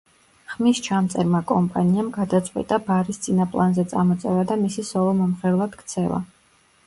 ხმის 0.51 0.79
ჩამწერმა 0.85 1.41
კომპანიამ 1.51 2.07
გადაწყვიტა, 2.15 2.79
ბარის 2.87 3.21
წინა 3.27 3.47
პლანზე 3.55 3.85
წამოწევა 3.93 4.47
და 4.53 4.59
მისი 4.65 4.87
სოლო 4.91 5.15
მომღერლად 5.23 5.77
ქცევა. 5.83 6.19